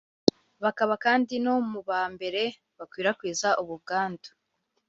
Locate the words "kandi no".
1.05-1.55